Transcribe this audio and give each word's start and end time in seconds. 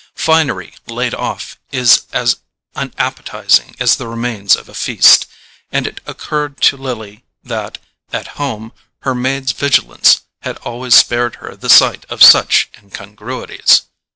Finery 0.15 0.73
laid 0.87 1.13
off 1.13 1.59
is 1.71 2.07
as 2.11 2.37
unappetizing 2.75 3.75
as 3.79 3.97
the 3.97 4.07
remains 4.07 4.55
of 4.55 4.67
a 4.67 4.73
feast, 4.73 5.27
and 5.71 5.85
it 5.85 6.01
occurred 6.07 6.59
to 6.59 6.75
Lily 6.75 7.23
that, 7.43 7.77
at 8.11 8.29
home, 8.41 8.71
her 9.01 9.13
maid's 9.13 9.51
vigilance 9.51 10.21
had 10.41 10.57
always 10.63 10.95
spared 10.95 11.35
her 11.35 11.55
the 11.55 11.69
sight 11.69 12.07
of 12.09 12.23
such 12.23 12.69
incongruities. 12.81 13.83